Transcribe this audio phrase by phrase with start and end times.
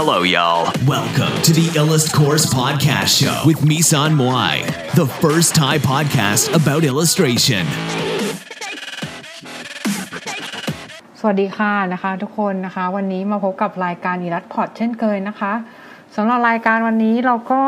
[0.00, 0.62] Hello, y'all.
[0.86, 4.54] Welcome to the Illust Course Podcast Show with Misan Moai,
[4.94, 7.64] the first Thai podcast about illustration.
[11.20, 15.52] สวัสดีค่ะนะคะทุกคนนะคะ วันนี้มาพบกับรายการอีรัตพอดเช่นเคยนะคะ
[16.17, 17.61] สำหรับรายการวันนี้เราก็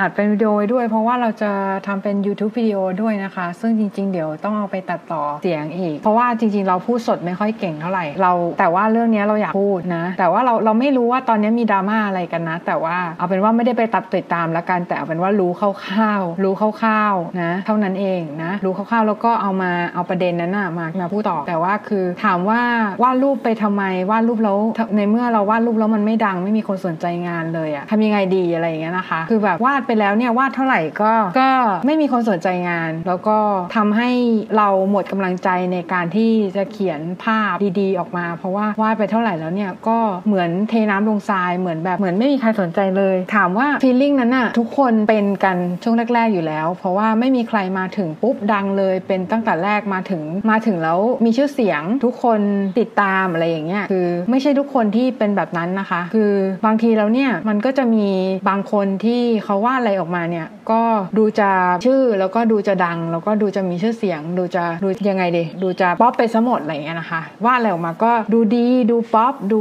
[0.00, 1.52] อัดเป็นวิดีโอด้วย เพราะว่าเราจะ
[1.86, 15.62] ทำเป็น YouTube วิดีโอด้วยนะคะ ซึ่งจริง ๆ เดี๋ยวต้องเอาไปตัดต่อเสียงอีก เพราะว่าจริง ๆ เราพูดสดไม่ค่อยเก่งเท่าไหร่เรา แต่ว่าเรื่องนี้เราอยากพูดนะ แต่ว่าเราเราไม่รู้ว่าตอนนี้มีดราม่าอะไรกันนะ แต่ว่าเอาเป็นว่าไม่ได้ไปตัดติดตามแล้วกัน แต่เอาเป็นว่ารู้ค
[15.96, 22.60] ร่าวๆรู้คร่าวๆนะ เท่านั้นเองนะ รู้คร่าวๆแล้วก็เอามาเอาประเด็นนั้นนะมามาพูดต่อ แต่ว่าคือถามว่า
[23.02, 24.58] วาดรูปไปทำไมวาดรูปแล้ว
[24.96, 31.50] ในเมื่อเราวาดรูปแล้วมันไม่ดังไม่มีคนสนใจงานเลยอะทำยังไงดีอะไรอย่างเงี้ยนะคะ คือแบบวาดไปแล้วเนี่ยวาดเท่าไหร่ก็ก็
[31.86, 33.38] ไม่มีคนสนใจงาน แล้วก็
[33.76, 34.10] ทำให้
[34.56, 52.40] เราหมดกำลังใจในการที่จะเขียนภาพดีๆ ออกมา เพราะว่าวาดไปเท่าไหร่แล้วเนี่ยก็เหมือนเทน้ำลงทรายเหมือนแบบเหมือนไม่มีใครสนใจเลย ถามว่าฟีลลิ่งนั้นอะทุกคนเป็นกันช่วงแรก ๆอยู่แล้ว เพราะว่าไม่มีใครมาถึงปุ๊บดังเลย เป็นตั้งแต่แรกมาถึงมาถึงแล้วมีชื่อเสียงทุกคน
[52.80, 56.32] ติดตามอะไรอย่างเงี้ยคือไม่ใช่ทุกคนที่เป็นแบบนั้นนะคะ คือ
[56.66, 58.06] บางทีแล้วเนี่ยมันก็จะมี
[58.48, 60.82] บางคนที่เขาวาดอะไรออกมาเนี่ยก็
[61.18, 61.50] ดูจะ
[61.86, 69.60] ชื่อแล้วก็ดูจะดัง แล้วก็ดูจะมีชื่อเสียง ดูจะดูยังไงดีดูจะป๊อปไปซะหมดอะไรเงี้ยนะคะวาดอะไรออกมาก็ดูดีดูป๊อปดู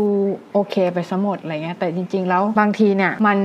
[0.53, 3.39] โอเคไปซะหมดอะไรเงี้ยแต่จริง ๆ แล้วบางทีเนี่ยมัน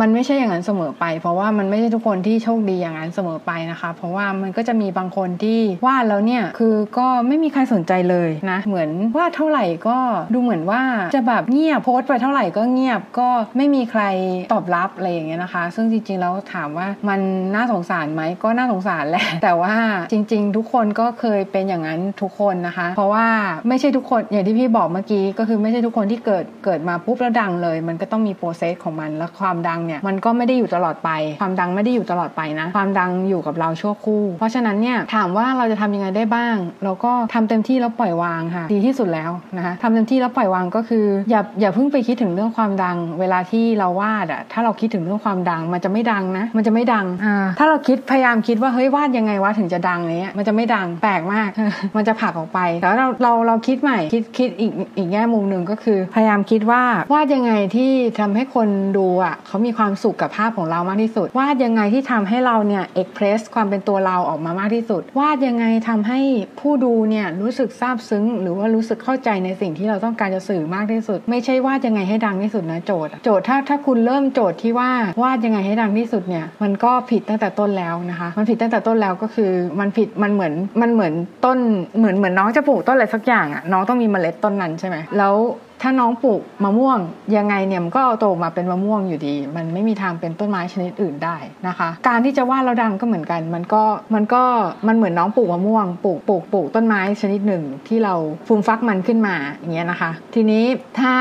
[0.00, 9.98] มันไม่ใช่อย่างนั้นเสมอไป เพราะว่ามันไม่ใช่ทุกคนที่โชคดีอย่างนั้นเสมอไปนะคะ เพราะว่ามันก็จะมีบางคนที่วาดแล้วเนี่ยคือก็ไม่มีใครสนใจเลยนะเหมือนวาดเท่าไหร่ก็
[10.34, 10.82] ดูเหมือนว่า
[11.14, 14.02] จะแบบเงียบโพสต์ไปเท่าไหร่ก็เงียบก็ไม่มีใคร
[14.52, 17.20] ตอบรับอะไรอย่างเงี้ยนะคะ ซึ่งจริงๆแล้วถามว่ามัน
[17.54, 19.74] น่าสงสารไหมก็น่าสงสารแหละแต่ว่า
[20.12, 23.26] จริง ๆ ทุกคนก็เคยเป็นอย่างนั้นทุกคนนะคะ เพราะว่า
[23.68, 31.10] ไม่ใช่ทุกคนอย่างที่พี่บอกเมื่อกี้ก็คือไม่ใช่ทุกคนที่เกิดเกิดมาปุ๊บแล้วดังเลย มันก็ต้องมีโปรเซสของมันแล้วความดังเนี่ยมันก็ไม่ได้อยู่ตลอดไป
[31.40, 51.50] ความดังไม่ได้อยู่ตลอดไปนะ ความดังอยู่กับเราชั่วคู่ เพราะฉะนั้นเนี่ยถามว่าเราจะทำยังไงได้บ้าง เราก็ทำเต็มที่แล้วปล่อยวางค่ะ ดีที่สุดแล้วนะคะทำเต็มที่แล้วปล่อยวางก็คืออย่าอย่าเพิ่งไปคิดถึงเรื่องความดัง เวลาที่เราวาดอะถ้าเราคิดถึงเรื่องความดัง มันจะไม่ดังนะ มันจะไม่ดังอ่าถ้าเราคิดพยายามคิดว่าเฮ้ยวาดยังไงวะถึงจะดังเนี้ยมันจะไม่ดังแปลกมาก
[51.96, 56.82] มันจะผลักออกไปแต่ว่าเราเราเราคิดใหม่คิดคิดอีกอีกแง่มุมหนึ่งก็คือ พยายามคิดว่า
[57.12, 57.90] วาดยังไงที่
[58.20, 58.68] ทำให้คน
[58.98, 66.20] ดูอะเขามีความสุขกับภาพของเรามากที่สุด วาดยังไงที่ทำให้เราเนี่ยเอ็กเพรสความเป็นตัวเราออกมามากที่สุด วาดยังไงทำให้
[66.60, 74.90] ผู้ดูเนี่ยรู้สึกซาบซึ้ง หรือว่ารู้สึกเข้าใจในสิ่งที่เราต้องการจะสื่อมากที่สุด ไม่ใช่วาดยังไงให้ดังที่สุดนะโจทย์อะโจทย์ถ้าถ้าคุณุณเริ่มโจทย์ที่ว่า
[75.22, 81.12] วาดยังไงให้ดังที่สุดเนี่ยมันก็ผิดตั้งแต่ต้นแล้วนะคะ มันผิดตั้งแต่ต้นแล้วก็คือมันผิดมันเหมือนมันเหมือน
[81.44, 81.58] ต้น
[81.98, 85.34] เหมือนเหมือนน้องจะปลูกต้นอะไรสักอย่างอะน้องต้องมีเมล็ดต้นนั้นใช่ไหมแล้ว
[85.82, 86.98] ถ้าน้องปลูกมะม่วง
[87.36, 91.36] ยังไงเนี่ยมันก็โตมาเป็นมะม่วงอยู่ดี มันไม่มีทางเป็นต้นไม้ชนิดอื่นได้
[91.68, 93.82] นะคะ การที่จะวาดแล้วดังก็เหมือนกัน มันก็
[94.14, 94.42] มันก็
[94.86, 98.14] มันเหมือนน้องปลูกมะม่วงปลูกปลูกปลูกต้นไม้ชนิดหนึ่งที่เรา
[98.46, 100.64] ฟูมฟักมันขึ้นมาอย่างเงี้ยนะคะ ทีนี้
[101.00, 101.14] ถ้า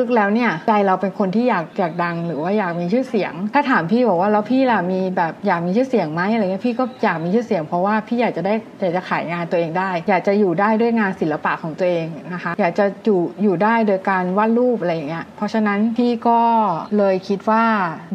[0.00, 16.40] ลึกๆแล้วเนี่ยใจเราเป็นคนที่อยากอยากดัง หรือว่าอยากมีชื่อเสียง ถ้าถามพี่บอกว่าแล้วพี่ล่ะมีแบบอยากมีชื่อเสียงไหมอะไรเงี้ยพี่ก็อยากมีชื่อเสียง เพราะว่าพี่อยากจะได้อยากจะขายงานตัวเองได้ อยากจะอยู่ได้ด้วยงานศิลปะของตัวเองนะคะ อยากจะอยู่อยู่ได้โดยการวาดรูปอะไรอย่างเงี้ย เพราะฉะนั้นพี่ก็
[16.98, 17.64] เลยคิดว่า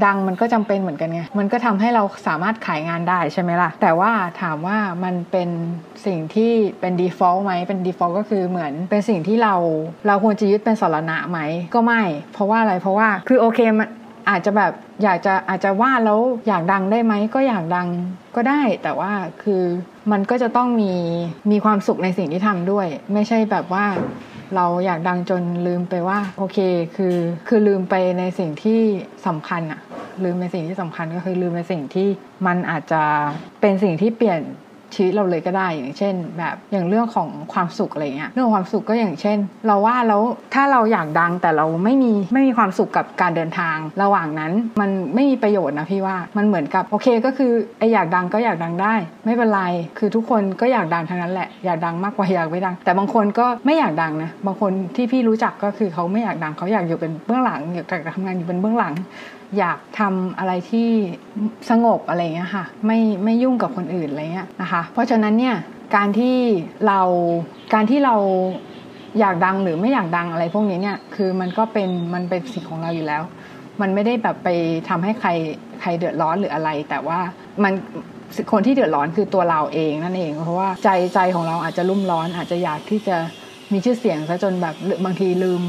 [0.06, 4.12] ดังมันก็จำเป็นเหมือนกันไง มันก็ทำให้เราสามารถขายงานได้ใช่ไหมล่ะ แต่ว่า
[4.42, 5.50] ถามว่ามันเป็น
[6.06, 9.56] สิ่งที่เป็น default ไหม เป็น default ก็คือเหมือนเป็นสิ่งที่เรา
[10.08, 11.40] เราควรจะยึดเป็นสรณะไหม
[11.74, 12.04] ก็ไม่
[12.34, 13.88] เพราะว่าอะไร เพราะว่าคือโอเคมัน
[14.30, 17.88] อาจจะแบบอยากจะอาจจะวาดแล้วอยากดังได้ไหมก็อยากดัง
[18.36, 19.12] ก็ได้ แต่ว่า
[19.44, 19.64] คือ
[20.12, 20.94] มันก็จะต้องมี
[21.52, 23.86] มีความสุขในสิ่งที่ทำด้วย ไม่ใช่แบบว่า
[24.56, 26.58] เราอยากดังจนลืมไปว่าโอเค
[26.96, 27.16] คือ
[27.48, 28.82] คือลืมไปในสิ่งที่
[29.28, 29.82] สำคัญอะ
[30.24, 32.08] ลืมในสิ่งที่สำคัญก็คือลืมในสิ่งที่
[32.48, 33.04] มันอาจจะ
[33.62, 34.42] เป็นสิ่งที่เปลี่ยน
[34.96, 40.22] ชีวิตเราเลยก็ได้อย่างเช่น แบบอย่างเรื่องของความสุขอะไรเงี้ยเรื่องความสุขก็อย่างเช่น เราว่าแล้ว
[40.54, 44.52] ถ้าเราอยากดังแต่เราไม่มีไม่มีความสุขกับการเดินทาง ระหว่างนั้น
[44.82, 48.94] มันไม่มีประโยชน์นะพี่ว่ามันเหมือนกับโอเคก็คือไออยากดังก็อยากดังได้
[49.26, 49.62] ไม่เป็นไร
[49.98, 57.86] คือทุกคนก็อยากดังทั้งนั้นแหละอยากดังมากกว่าอยากไม่ดัง แต่บางคนก็ไม่อยากดังนะบางคนที่พี่รู้จักก็คือเขาไม่อยากดังเขาอยากอยู่เป็นเบื้องหลังอยาก
[58.16, 58.94] ทำงานอยู่เป็นเบื้องหลัง
[59.58, 60.90] อยากทำอะไรที่
[61.70, 65.56] สงบอะไรเงี้ยค่ะไม่ไม่ยุ่งกับคนอื่นอะไรเงี้ยนะคะเพราะฉะนั้นเนี่ย
[65.96, 66.36] การที่
[66.88, 67.02] เรา
[67.74, 68.16] การที่เรา
[69.20, 73.24] อยากดังหรือไม่อยากดังอะไรพวกนี้เนี่ยคือมันก็เป็นมันเป็นสิทธิ์ของเราอยู่แล้ว
[73.82, 74.50] มันไม่ได้แบบไป
[74.90, 75.30] ทำให้ใคร
[75.82, 77.20] ใครเดือดร้อนหรืออะไร แต่ว่า
[77.64, 77.74] มัน
[78.52, 83.18] คนที่เดือดร้อนคือตัวเราเองนั่นเอง เพราะว่าใจใจของเราอาจจะรุ่มร้อนอาจจะอยากที่จะ
[83.74, 85.62] มีชื่อเสียงซะจนแบบบางทีลืม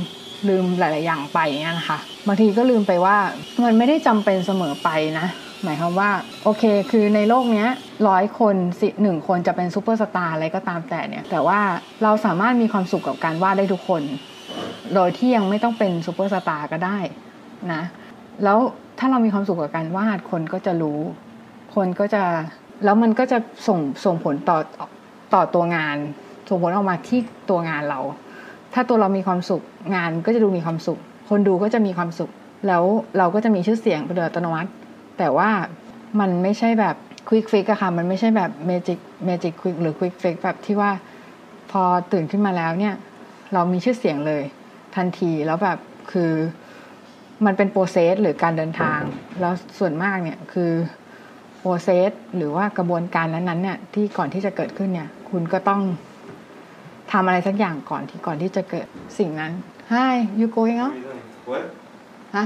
[0.48, 3.16] ลืมหลาย ๆ อย่างไปเงี้ยนะคะบางทีก็ลืมไปว่า
[3.64, 4.88] มันไม่ได้จำเป็นเสมอไป
[5.18, 5.26] นะ
[5.64, 6.10] หมายความว่า
[6.44, 7.68] โอเค คือในโลกเนี้ย
[8.08, 11.60] ร้อยคนสิหนึ่งคนจะเป็นซูเปอร์สตาร์อะไรก็ตามแต่เนี่ย แต่ว่า
[12.02, 14.02] เราสามารถมีความสุขกับการวาดได้ทุกคน
[14.94, 16.98] โดยที่ยังไม่ต้องเป็นซูเปอร์สตาร์ก็ได้
[17.72, 17.82] นะ
[18.44, 18.58] แล้ว
[18.98, 21.00] ถ้าเรามีความสุขกับการวาดคนก็จะรู้
[21.74, 22.22] คนก็จะ
[22.84, 23.38] แล้วมันก็จะ
[23.68, 24.58] ส่งส่งผลต่อ
[25.34, 25.96] ต่อตัวงาน
[26.48, 27.20] ส่งผลออกมาที่
[27.50, 28.00] ตัวงานเรา
[28.74, 29.62] ถ้าตัวเรามีความสุข
[29.94, 30.98] งานก็จะดูมีความสุข
[31.28, 32.30] คนดูก็จะมีความสุข
[32.66, 32.82] แล้ว
[33.18, 34.70] เราก็จะมีชื่อเสียงเป็นอัตโนมัติ
[35.18, 35.50] แต่ว่า
[36.20, 36.96] มันไม่ใช่แบบ
[37.28, 40.90] quick fix อะค่ะ มันไม่ใช่แบบ magic magic quick หรือ quick fix แบบที่ว่า
[41.70, 41.82] พอ
[42.12, 42.94] ตื่นขึ้นมาแล้วเนี่ย
[43.52, 44.42] เรามีชื่อเสียงเลย
[44.96, 45.78] ทันทีแล้วแบบ
[46.12, 46.32] คือ
[47.44, 49.00] มันเป็นโปรเซสหรือการเดินทาง
[49.40, 50.72] แล้วส่วนมากเนี่ยคือ
[51.60, 55.82] โปรเซสหรือว่ากระบวนการนั้นๆเนี่ยที่ก่อนที่จะเกิดขึ้นเนี่ย คุณก็ต้อง
[57.12, 58.86] ทำอะไรสักอย่างก่อนที่ก่อนที่จะเกิด
[59.18, 59.52] สิ่งนั้น
[59.92, 60.94] Hi you going out
[61.50, 61.64] What?
[62.36, 62.44] ฮะ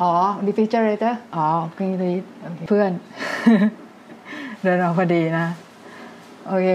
[0.00, 0.12] อ๋อ
[0.46, 1.46] refrigerator อ๋อ
[1.76, 2.16] green r e a
[2.68, 2.90] เพื่อน
[4.62, 5.46] เดินออกพอดีนะ
[6.46, 6.68] โอเค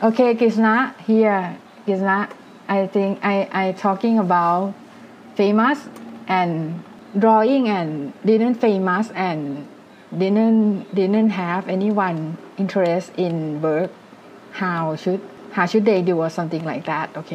[0.00, 0.76] โอเคกิสนะ
[1.06, 1.42] here
[1.86, 2.18] กิสนะ
[2.76, 4.60] I think I I talking about
[5.38, 5.78] famous
[6.38, 6.52] and
[7.22, 7.90] drawing and
[8.28, 9.40] didn't famous and
[10.20, 10.62] didn't
[10.98, 12.18] didn't have anyone
[12.62, 13.34] interest in
[13.66, 13.90] work
[14.60, 15.22] how should
[15.56, 17.32] how should they do or something like that โอเค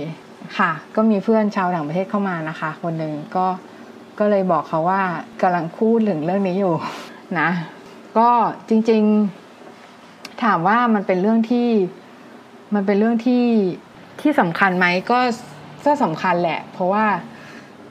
[0.57, 3.47] ค่ะ ก็มีเพื่อนชาวต่างประเทศเข้ามานะคะ คนหนึ่งก็
[4.19, 5.01] ก็เลยบอกเขาว่า
[5.41, 6.75] กำลังพูดถึงเรื่องนี้อยู่
[7.39, 7.49] นะ
[8.17, 8.29] ก็
[8.69, 11.69] จริงๆถามว่ามันเป็นเรื่องที่
[12.73, 13.45] มันเป็นเรื่องที่
[14.21, 15.19] ที่สำคัญไหมก็
[15.85, 17.05] ก็สำคัญแหละ เพราะว่า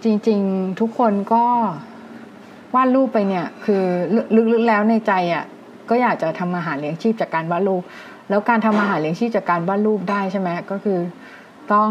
[0.05, 1.45] จริง ๆทุกคนก็
[2.75, 3.83] วาดรูปไปเนี่ย คือ
[4.53, 5.45] ลึกๆแล้วในใจอะ่ะ
[5.89, 7.83] ก็อยากจะทำอาหารเลี้ยงชีพจากการวาดรูป
[8.29, 10.99] แล้วการทำอาหารเลี้ยงชีพจากการวาดรูปได้ใช่ไหมก็คือ
[11.73, 11.91] ต้อง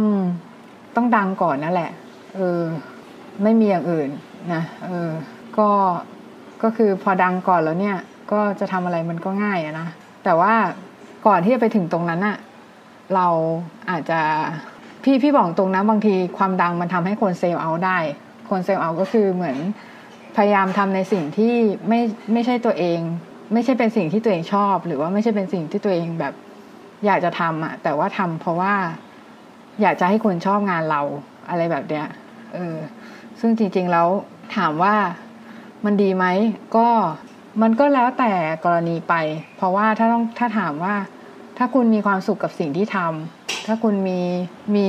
[0.95, 1.91] ต้องดังก่อนนั่นแหละ
[2.35, 2.61] เออ
[3.43, 4.09] ไม่มีอย่างอื่น
[4.53, 5.09] นะ เออ
[5.57, 5.69] ก็
[6.63, 7.97] ก็คือพอดังก่อนแล้วเนี่ย
[8.31, 9.87] ก็จะทำอะไรมันก็ง่ายอะนะ
[10.23, 10.53] แต่ว่า
[11.27, 12.37] ก่อนที่จะไปถึงตรงนั้นอะ
[13.15, 13.27] เรา
[13.89, 14.19] อาจจะ
[15.03, 17.97] พี่พี่บอกตรงนะบางทีความดังมันทำให้คนเซลล์เอาได้
[18.49, 19.57] คนเซลล์เอาก็คือเหมือน
[20.35, 21.53] พยายามทำในสิ่งที่
[21.87, 21.99] ไม่
[22.33, 22.99] ไม่ใช่ตัวเอง
[23.53, 26.33] ไม่ใช่เป็นสิ่งที่ตัวเองชอบ หรือว่าไม่ใช่เป็นสิ่งที่ตัวเองแบบ
[27.05, 28.73] อยากจะทำอะแต่ว่าทำเพราะว่า
[29.81, 31.01] อยากจะให้คนชอบงานเรา
[31.49, 32.05] อะไรแบบเนี้ย
[32.53, 32.75] เออ
[33.39, 34.07] ซึ่งจริง ๆ แล้ว
[34.57, 34.95] ถามว่า
[35.85, 36.25] มันดีไหม
[36.75, 36.87] ก็
[37.61, 38.31] มันก็แล้วแต่
[38.65, 39.13] กรณีไป
[39.57, 40.95] เพราะว่าถ้าต้องถ้าถามว่า
[41.57, 44.21] ถ้าคุณมีความสุขกับสิ่งที่ทำถ้าคุณมี
[44.75, 44.87] มี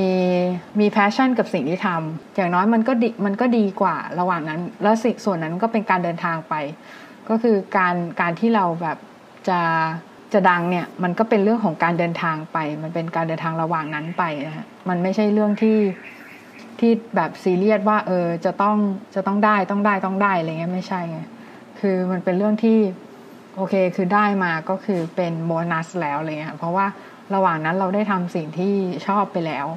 [0.79, 6.53] มีแพชชั่นกับสิ่งที่ทำอย่างน้อยมันก็ดีมันก็ดีกว่าระหว่างนั้น แล้วสิ่งส่วนนั้นก็เป็นการเดินทางไป
[7.29, 8.97] ก็คือการการที่เราแบบ
[9.49, 9.59] จะ
[10.33, 15.79] จะดังเนี่ยมันก็เป็นเรื่องของการเดินทางไป มันเป็นการเดินทางระหว่างนั้นไปนะฮะมันไม่ใช่เรื่องที่
[16.79, 18.77] ที่แบบซีเรียสว่าเออจะต้อง
[19.15, 21.19] จะต้องได้ต้องได้ต้องได้อะไรเงี้ยไม่ใช่ไง
[21.79, 22.77] คือมันเป็นเรื่องที่
[23.55, 26.85] โอเคคือได้มาก็คือเป็นโบนัสแล้วอะไรเงี้ยเพราะว่า
[27.35, 28.73] ระหว่างนั้นเราได้ทำสิ่งที่
[29.07, 29.67] ชอบไปแล้ว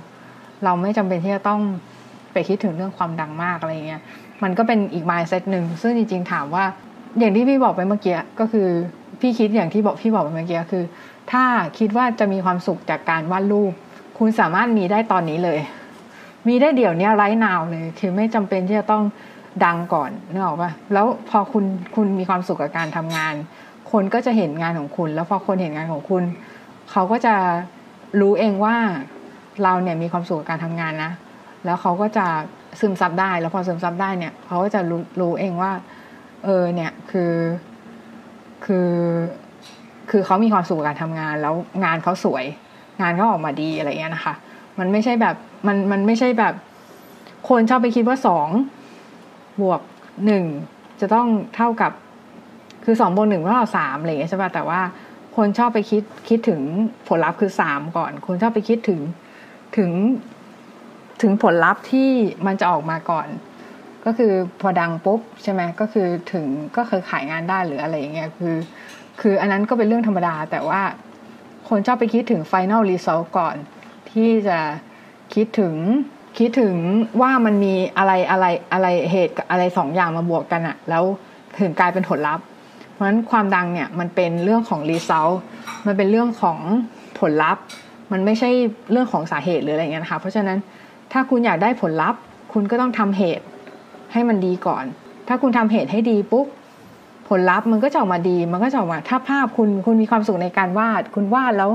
[0.65, 1.61] เราไม่จำเป็นที่จะต้อง
[2.33, 4.03] ไปคิดถึงเรื่องความดังมากอะไรเงี้ย
[4.43, 6.65] มันก็เป็นอีกมายเซตหนึ่งซึ่งจริงๆถามว่า
[7.19, 8.69] อย่างที่พี่บอกไปเมื่อกี้ก็คือ
[9.21, 10.85] พี่คิดอย่างที่บอกพี่บอกไปเมื่อกี้คือ
[11.33, 11.45] ถ้า
[11.79, 13.73] คิดว่าจะมีความสุขจากการวาดรูป
[14.19, 15.59] คุณสามารถมีได้ตอนนี้เลย
[16.49, 19.05] มีได้เดี๋ยวนี้ไร้นาวเลย คือไม่จำเป็นที่จะต้อง
[19.65, 21.65] ดังก่อนนึกออกปะแล้วพอคุณ
[21.95, 23.35] คุณมีความสุขกับการทำงาน
[23.93, 26.23] คนก็จะเห็นงานของคุณ แล้วพอคนเห็นงานของคุณ
[26.91, 27.35] เขาก็จะ
[28.21, 28.77] รู้เองว่า
[29.63, 31.13] เราเนี่ยมีความสุขกับการทำงานนะ
[31.65, 32.27] แล้วเขาก็จะ
[32.81, 35.73] ซึมซับได้ แล้วพอซึมซับได้เนี่ย เขาก็จะรู้รู้เองว่า
[36.45, 37.35] เออเนี่ยคือ
[38.65, 38.91] คือ
[40.11, 41.55] คือเขามีความสุขกับการทำงานแล้ว
[41.85, 42.45] งานเขาสวย
[43.01, 44.35] งานเขาออกมาดีอะไรเงี้ยนะคะ
[44.79, 46.55] มันไม่ใช่แบบมันมันไม่ใช่แบบ
[47.49, 48.49] คนชอบไปคิดว่าสอง
[49.63, 49.81] บวก
[50.27, 50.45] หนึ่ง
[51.01, 51.93] จะต้องเท่ากับ
[52.85, 54.81] คือสองบวกหนึ่งเท่ากับสามอะไรเงี้ยใช่ป่ะแต่ว่า
[55.37, 56.61] คนชอบไปคิดคิดถึง
[57.09, 59.01] ผลลัพธ์คือสามก่อน คนชอบไปคิดถึง
[59.77, 59.91] ถึง
[61.23, 62.11] ถึงผลลัพธ์ที่
[62.47, 63.29] มันจะออกมาก่อน
[64.05, 68.57] ก็คือพอดังปุ๊บใช่ไหมก็คือถึงก็เคยขายงานได้หรืออะไรอย่างเงี้ยคือ
[69.21, 70.81] คืออันนั้นก็เป็นเรื่องธรรมดา แต่ว่า
[71.69, 73.57] คนชอบไปคิดถึง final result ก่อน
[74.11, 74.59] ที่จะ
[75.35, 75.75] คิดถึง
[76.39, 76.75] คิดถึง
[77.21, 81.05] ว่ามันมีอะไรอะไรอะไรเหตุอะไรสองอย่างมาบวกกันอะแล้ว
[81.61, 82.45] ถึงกลายเป็นผลลัพธ์
[82.93, 85.35] เพราะฉะนั้นความดังเนี่ยมันเป็นเรื่องของ result
[85.87, 86.59] มันเป็นเรื่องของ
[87.21, 87.65] ผลลัพธ์
[88.13, 88.51] มันไม่ใช่
[88.91, 90.59] เรื่องของสาเหตุหรืออะไรเงี้ยนะคะเพราะฉะนั้น
[91.13, 92.21] ถ้าคุณอยากได้ผลลัพธ์
[92.53, 93.45] คุณก็ต้องทำเหตุ
[94.13, 94.85] ให้มันดีก่อน
[95.29, 96.47] ถ้าคุณทำเหตุให้ดีปุ๊บ
[97.29, 101.71] ผลลัพธ์มันก็จะออกมาดี มันก็จะออกมา ถ้าภาพคุณคุณมีความสุขในการวาด คุณวาดแล้ว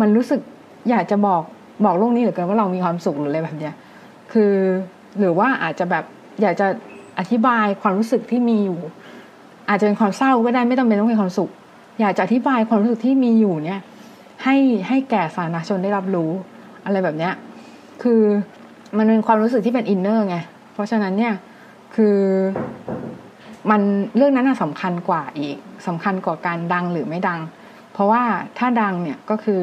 [0.00, 0.40] มันรู้สึก
[0.90, 1.42] อยากจะบอก
[1.84, 3.74] บอกโลกนี้เหลือเกินว่าเรามีความสุขหรืออะไรแบบเนี้ย
[4.32, 4.52] คือ
[5.18, 6.04] หรือว่าอาจจะแบบ
[6.42, 6.66] อยากจะ
[7.18, 8.78] อธิบายความรู้สึกที่มีอยู่
[9.68, 11.50] อาจจะเป็นความเศร้าก็ได้ไม่ต้องเป็นต้องเป็นความสุข
[12.00, 13.80] อยากจะอธิบายความรู้สึกที่มีอยู่เนี่ย
[14.44, 14.56] ให้
[14.88, 16.30] ให้แก่สาธารณชนได้รับรู้
[16.84, 17.32] อะไรแบบเนี้ย
[18.02, 18.20] คือ
[18.96, 20.36] มันเป็นความรู้สึกที่เป็น inner ไง
[20.72, 21.32] เพราะฉะนั้นเนี่ย
[21.94, 22.18] คือ
[23.70, 23.80] มัน
[24.16, 27.40] เรื่องนั้นสำคัญกว่าอีกสำคัญกว่าการดังหรือไม่ดัง
[27.92, 28.22] เพราะว่า
[28.58, 29.62] ถ้าดังเนี่ยก็คือ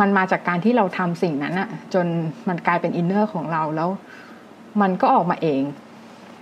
[0.00, 2.06] มันมาจากการที่เราทำสิ่งนั้นอะจน
[2.48, 3.88] มันกลายเป็น inner ของเราแล้ว
[4.80, 5.62] มันก็ออกมาเอง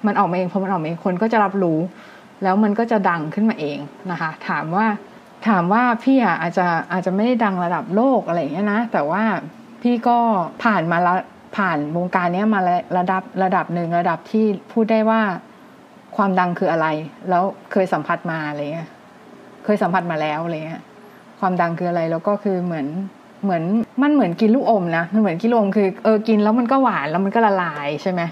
[0.07, 1.79] มันออกมาเองพอมันออกมาเองคนก็จะรับรู้
[2.43, 3.79] แล้วมันก็จะดังขึ้นมาเอง
[4.11, 4.87] นะคะ ถามว่า
[5.49, 9.23] ถามว่าพี่อะอาจจะอาจจะไม่ได้ดังระดับโลกอะไรอย่างเงี้ยนะ แต่ว่า
[9.83, 10.19] พี่ก็
[10.65, 11.15] ผ่านมาละ
[11.57, 12.61] ผ่านวงการนี้มา
[12.99, 15.21] ระดับระดับหนึ่งระดับที่พูดได้ว่า
[16.17, 16.87] ความดังคืออะไร
[17.29, 17.43] แล้ว
[17.73, 18.89] เคยสัมผัสมาอะไรเงี้ย
[19.65, 20.83] เคยสัมผัสมาแล้วอะไรเงี้ย
[21.41, 22.87] ความดังคืออะไรแล้วก็คือเหมือน
[23.43, 23.63] เหมือน
[24.03, 28.23] มันเหมือนกินลูกอมนะมันเหมือนกินลูกอมคือเออกินแล้วมันก็หวานแล้วมันก็ละลายใช่ไหม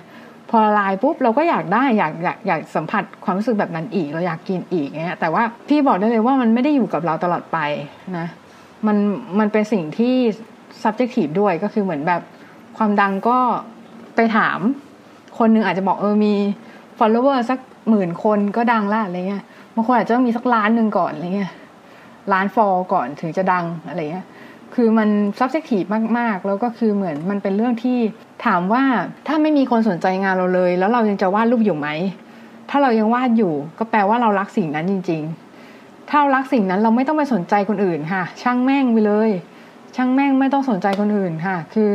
[0.51, 7.59] พอละลายปุ๊บเราก็อยากได้อยากอยากอยากสัมผัสความรู้สึกแบบนั้นอีก เราอยากกินอีกเงี้ยแต่ว่าพี่บอกได้เลยว่ามันไม่ได้อยู่กับเราตลอดไป
[8.19, 8.27] นะ
[8.87, 8.97] มัน
[9.39, 10.15] มันเป็นสิ่งที่
[10.83, 12.23] subjective ด้วยก็คือเหมือนแบบ
[12.77, 13.39] ความดังก็
[14.17, 14.59] ไปถาม
[15.39, 16.35] คนหนึ่งอาจจะบอกเออมี
[16.99, 17.59] follower สัก
[17.89, 21.53] หมื่นคนก็ดังละอะไรเงี้ยบางคนอาจจะต้องมีสักล้านหนึ่งก่อนอะไรเงี้ย
[22.33, 24.27] ล้านฟอลก่อนถึงจะดังอะไรเงี้ย
[24.75, 25.09] คือมัน
[25.39, 27.99] subjective มาก ๆ แล้วก็คือเหมือนมันเป็นเรื่องที่
[28.47, 28.83] ถามว่า
[29.27, 31.89] ถ้าไม่มีคนสนใจงานเราเลย แล้วเรายังจะวาดรูปอยู่ไหม
[32.71, 35.23] ถ้าเรายังวาดอยู่ ก็แปลว่าเรารักสิ่งนั้นจริง
[35.67, 39.31] ๆ ถ้าเรารักสิ่งนั้นเราไม่ต้องไปสนใจคนอื่นค่ะ ช่างแม่งไปเลย
[39.97, 41.91] ช่างแม่งไม่ต้องสนใจคนอื่นค่ะ คือ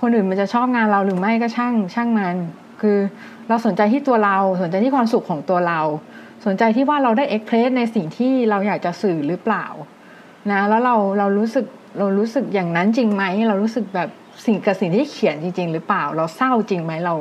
[0.00, 2.36] คนอื่นมันจะชอบงานเราหรือไม่ก็ช่างช่างมัน
[2.80, 2.98] คือ
[3.48, 5.80] เราสนใจที่ตัวเราสนใจที่ความสุขของตัวเรา
[6.46, 9.66] สนใจที่ว่าเราได้เอ็กเพรสในสิ่งที่เราอยากจะสื่อหรือเปล่า
[10.50, 11.64] นะแล้วเราเรารู้สึก
[11.98, 14.08] เรารู้สึกอย่างนั้นจริงไหมเรารู้สึกแบบ
[14.46, 17.14] สิ่งกับสิ่งที่เขียนจริง ๆ หรือเปล่า เราเศร้าจริงไหมเรา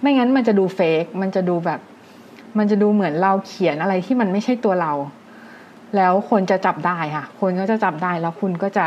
[0.00, 1.80] ไม่งั้นมันจะดูเฟกมันจะดูแบบ
[2.58, 4.92] มันจะดูเหมือนเราเขียนอะไรที่มันไม่ใช่ตัวเรา
[5.96, 8.86] แล้วคนจะจับได้ค่ะ คนก็จะจับได้แล้วคุณก็จะ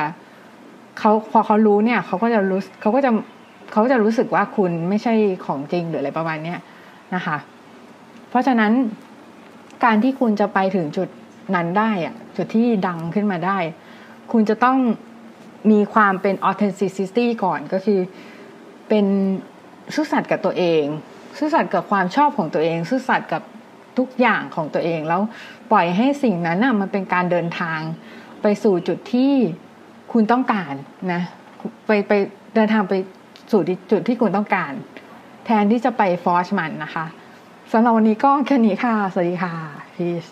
[1.00, 3.12] เขาพอเขารู้เนี่ยเขาก็จะรู้เขาก็จะ
[3.72, 5.14] เขาก็จะรู้สึกว่าคุณไม่ใช่
[5.46, 6.60] ของจริงหรืออะไรประมาณเนี้ย
[7.16, 7.38] นะคะ
[8.30, 8.72] เพราะฉะนั้น
[9.84, 11.08] การที่คุณจะไปถึงจุด
[11.56, 13.58] นั้นได้อะจุดที่ดังขึ้นมาได้
[14.32, 14.78] คุณจะต้อง
[15.72, 18.00] มีความเป็น authenticity ก่อนก็คือ
[18.90, 19.06] เป็น
[19.96, 20.84] ซื่อสัตย์กับตัวเอง
[21.38, 23.42] ซื่อสัตย์กับความชอบของตัวเอง ซื่อสัตย์กับ
[23.98, 25.22] ทุกอย่างของตัวเองแล้ว
[25.72, 27.80] ปล่อยให้สิ่งนั้นน่ะมันเป็นการเดินทาง
[28.42, 29.34] ไปสู่จุดที่
[30.12, 30.74] คุณต้องการ
[31.14, 31.22] นะ
[31.86, 32.14] ไปไป
[32.56, 32.94] เดินทางไป
[33.52, 33.62] สู่
[33.92, 34.72] จุดที่คุณต้องการ
[35.46, 37.06] แทนที่จะไปฟอร์ชมันนะคะ
[37.72, 39.54] สำหรับวันนี้ก็แค่นี้ค่ะ สวัสดีค่ะ
[39.96, 40.26] พีช